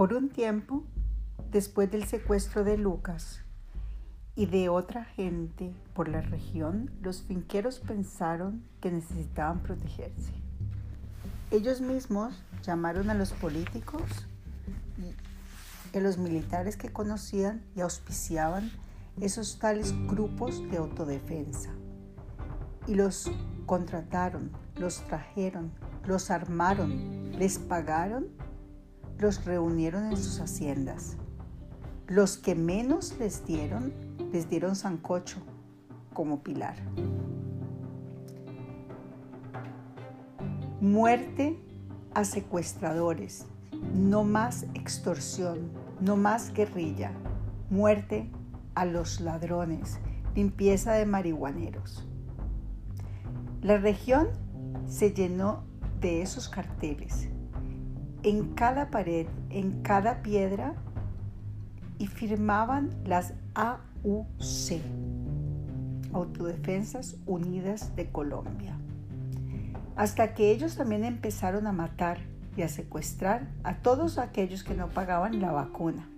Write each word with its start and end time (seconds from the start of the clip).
Por 0.00 0.14
un 0.14 0.30
tiempo, 0.30 0.82
después 1.50 1.90
del 1.90 2.04
secuestro 2.04 2.64
de 2.64 2.78
Lucas 2.78 3.42
y 4.34 4.46
de 4.46 4.70
otra 4.70 5.04
gente 5.04 5.74
por 5.92 6.08
la 6.08 6.22
región, 6.22 6.90
los 7.02 7.20
finqueros 7.24 7.80
pensaron 7.80 8.64
que 8.80 8.90
necesitaban 8.90 9.60
protegerse. 9.60 10.32
Ellos 11.50 11.82
mismos 11.82 12.42
llamaron 12.62 13.10
a 13.10 13.14
los 13.14 13.32
políticos 13.32 14.00
y 15.92 15.98
a 15.98 16.00
los 16.00 16.16
militares 16.16 16.78
que 16.78 16.90
conocían 16.90 17.62
y 17.76 17.82
auspiciaban 17.82 18.70
esos 19.20 19.58
tales 19.58 19.92
grupos 20.06 20.62
de 20.70 20.78
autodefensa. 20.78 21.68
Y 22.86 22.94
los 22.94 23.30
contrataron, 23.66 24.50
los 24.76 25.06
trajeron, 25.08 25.72
los 26.06 26.30
armaron, 26.30 27.38
les 27.38 27.58
pagaron, 27.58 28.28
los 29.20 29.44
reunieron 29.44 30.10
en 30.10 30.16
sus 30.16 30.40
haciendas. 30.40 31.16
Los 32.06 32.36
que 32.36 32.54
menos 32.54 33.16
les 33.18 33.44
dieron, 33.46 33.92
les 34.32 34.48
dieron 34.48 34.74
sancocho 34.74 35.38
como 36.14 36.42
pilar. 36.42 36.76
Muerte 40.80 41.58
a 42.14 42.24
secuestradores, 42.24 43.46
no 43.94 44.24
más 44.24 44.64
extorsión, 44.74 45.70
no 46.00 46.16
más 46.16 46.52
guerrilla, 46.52 47.12
muerte 47.68 48.30
a 48.74 48.86
los 48.86 49.20
ladrones, 49.20 49.98
limpieza 50.34 50.92
de 50.94 51.06
marihuaneros. 51.06 52.06
La 53.60 53.76
región 53.76 54.28
se 54.86 55.12
llenó 55.12 55.64
de 56.00 56.22
esos 56.22 56.48
carteles, 56.48 57.28
en 58.22 58.54
cada 58.54 58.90
pared, 58.90 59.26
en 59.50 59.82
cada 59.82 60.22
piedra, 60.22 60.74
y 61.98 62.06
firmaban 62.06 62.90
las 63.04 63.34
AUC, 63.54 64.80
Autodefensas 66.12 67.16
Unidas 67.26 67.94
de 67.94 68.10
Colombia, 68.10 68.78
hasta 69.96 70.34
que 70.34 70.50
ellos 70.50 70.76
también 70.76 71.04
empezaron 71.04 71.66
a 71.66 71.72
matar 71.72 72.18
y 72.56 72.62
a 72.62 72.68
secuestrar 72.68 73.48
a 73.64 73.76
todos 73.76 74.18
aquellos 74.18 74.64
que 74.64 74.74
no 74.74 74.88
pagaban 74.88 75.40
la 75.40 75.52
vacuna, 75.52 76.08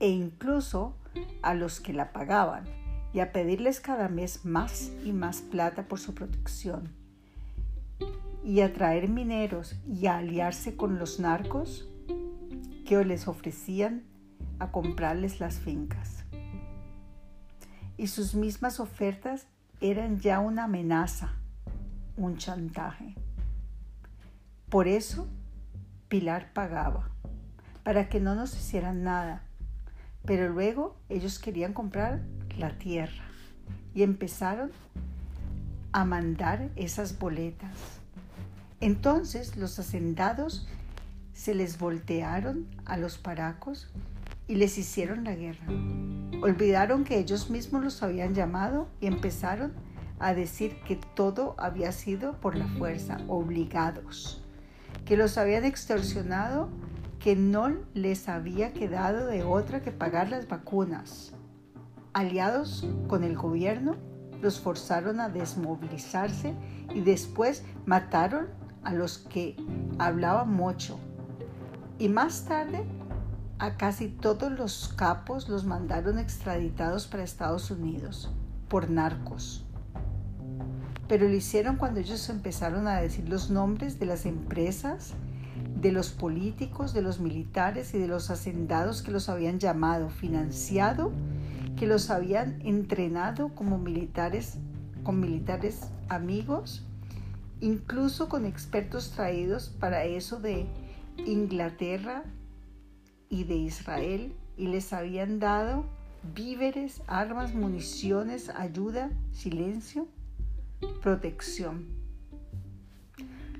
e 0.00 0.08
incluso 0.08 0.96
a 1.42 1.54
los 1.54 1.80
que 1.80 1.92
la 1.92 2.12
pagaban, 2.12 2.64
y 3.12 3.20
a 3.20 3.30
pedirles 3.30 3.80
cada 3.80 4.08
mes 4.08 4.44
más 4.44 4.90
y 5.04 5.12
más 5.12 5.42
plata 5.42 5.84
por 5.84 6.00
su 6.00 6.14
protección, 6.14 6.88
y 8.44 8.60
a 8.60 8.72
traer 8.72 9.08
mineros 9.08 9.76
y 9.86 10.06
a 10.06 10.18
aliarse 10.18 10.76
con 10.76 10.98
los 10.98 11.18
narcos 11.18 11.88
que 12.86 13.02
les 13.04 13.26
ofrecían 13.26 14.04
a 14.58 14.70
comprarles 14.70 15.40
las 15.40 15.58
fincas. 15.58 16.24
Y 17.96 18.08
sus 18.08 18.34
mismas 18.34 18.80
ofertas 18.80 19.46
eran 19.80 20.20
ya 20.20 20.40
una 20.40 20.64
amenaza, 20.64 21.32
un 22.16 22.36
chantaje. 22.36 23.14
Por 24.68 24.88
eso 24.88 25.26
Pilar 26.08 26.52
pagaba, 26.52 27.10
para 27.82 28.08
que 28.08 28.20
no 28.20 28.34
nos 28.34 28.54
hicieran 28.54 29.04
nada. 29.04 29.42
Pero 30.24 30.48
luego 30.48 30.96
ellos 31.08 31.38
querían 31.38 31.72
comprar 31.72 32.22
la 32.58 32.76
tierra 32.78 33.24
y 33.94 34.02
empezaron 34.02 34.70
a 35.92 36.04
mandar 36.04 36.70
esas 36.76 37.18
boletas. 37.18 38.03
Entonces 38.84 39.56
los 39.56 39.78
hacendados 39.78 40.66
se 41.32 41.54
les 41.54 41.78
voltearon 41.78 42.66
a 42.84 42.98
los 42.98 43.16
paracos 43.16 43.88
y 44.46 44.56
les 44.56 44.76
hicieron 44.76 45.24
la 45.24 45.34
guerra. 45.34 45.64
Olvidaron 46.42 47.04
que 47.04 47.18
ellos 47.18 47.48
mismos 47.48 47.82
los 47.82 48.02
habían 48.02 48.34
llamado 48.34 48.88
y 49.00 49.06
empezaron 49.06 49.72
a 50.18 50.34
decir 50.34 50.82
que 50.86 50.96
todo 50.96 51.54
había 51.56 51.92
sido 51.92 52.38
por 52.42 52.56
la 52.56 52.68
fuerza, 52.76 53.16
obligados, 53.26 54.44
que 55.06 55.16
los 55.16 55.38
habían 55.38 55.64
extorsionado, 55.64 56.68
que 57.20 57.36
no 57.36 57.74
les 57.94 58.28
había 58.28 58.74
quedado 58.74 59.28
de 59.28 59.44
otra 59.44 59.80
que 59.80 59.92
pagar 59.92 60.28
las 60.28 60.46
vacunas. 60.46 61.32
Aliados 62.12 62.86
con 63.08 63.24
el 63.24 63.34
gobierno, 63.34 63.96
los 64.42 64.60
forzaron 64.60 65.20
a 65.20 65.30
desmovilizarse 65.30 66.54
y 66.94 67.00
después 67.00 67.64
mataron 67.86 68.62
a 68.84 68.92
los 68.92 69.18
que 69.18 69.56
hablaban 69.98 70.52
mucho. 70.52 70.98
Y 71.98 72.08
más 72.08 72.44
tarde 72.44 72.84
a 73.58 73.76
casi 73.76 74.08
todos 74.08 74.50
los 74.52 74.92
capos 74.96 75.48
los 75.48 75.64
mandaron 75.64 76.18
extraditados 76.18 77.06
para 77.06 77.22
Estados 77.22 77.70
Unidos 77.70 78.30
por 78.68 78.90
narcos. 78.90 79.64
Pero 81.08 81.28
lo 81.28 81.34
hicieron 81.34 81.76
cuando 81.76 82.00
ellos 82.00 82.28
empezaron 82.28 82.88
a 82.88 83.00
decir 83.00 83.28
los 83.28 83.50
nombres 83.50 83.98
de 83.98 84.06
las 84.06 84.26
empresas, 84.26 85.14
de 85.80 85.92
los 85.92 86.10
políticos, 86.10 86.94
de 86.94 87.02
los 87.02 87.20
militares 87.20 87.94
y 87.94 87.98
de 87.98 88.08
los 88.08 88.30
hacendados 88.30 89.02
que 89.02 89.10
los 89.10 89.28
habían 89.28 89.58
llamado, 89.58 90.08
financiado, 90.08 91.12
que 91.76 91.86
los 91.86 92.10
habían 92.10 92.60
entrenado 92.62 93.54
como 93.54 93.78
militares, 93.78 94.56
con 95.02 95.20
militares 95.20 95.88
amigos, 96.08 96.84
incluso 97.60 98.28
con 98.28 98.44
expertos 98.44 99.10
traídos 99.10 99.68
para 99.68 100.04
eso 100.04 100.40
de 100.40 100.66
Inglaterra, 101.26 102.24
y 103.34 103.44
de 103.44 103.56
Israel 103.56 104.32
y 104.56 104.68
les 104.68 104.92
habían 104.92 105.40
dado 105.40 105.84
víveres, 106.34 107.02
armas, 107.08 107.52
municiones, 107.52 108.48
ayuda, 108.48 109.10
silencio, 109.32 110.06
protección. 111.02 111.86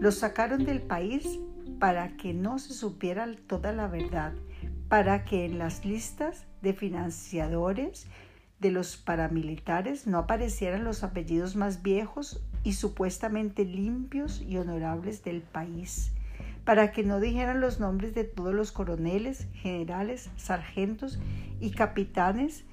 Los 0.00 0.16
sacaron 0.16 0.64
del 0.64 0.80
país 0.80 1.38
para 1.78 2.16
que 2.16 2.32
no 2.32 2.58
se 2.58 2.72
supiera 2.72 3.28
toda 3.46 3.72
la 3.72 3.88
verdad, 3.88 4.32
para 4.88 5.24
que 5.24 5.44
en 5.44 5.58
las 5.58 5.84
listas 5.84 6.46
de 6.62 6.72
financiadores 6.72 8.06
de 8.60 8.70
los 8.70 8.96
paramilitares 8.96 10.06
no 10.06 10.18
aparecieran 10.18 10.84
los 10.84 11.04
apellidos 11.04 11.56
más 11.56 11.82
viejos 11.82 12.42
y 12.64 12.72
supuestamente 12.72 13.64
limpios 13.64 14.42
y 14.42 14.58
honorables 14.58 15.22
del 15.22 15.42
país 15.42 16.12
para 16.68 16.92
que 16.92 17.02
no 17.02 17.18
dijeran 17.18 17.62
los 17.62 17.80
nombres 17.80 18.14
de 18.14 18.24
todos 18.24 18.52
los 18.52 18.72
coroneles, 18.72 19.48
generales, 19.54 20.28
sargentos 20.36 21.18
y 21.60 21.70
capitanes 21.70 22.64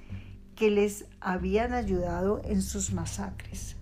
que 0.58 0.70
les 0.70 1.06
habían 1.22 1.72
ayudado 1.72 2.42
en 2.44 2.62
sus 2.62 2.92
masacres. 2.92 3.78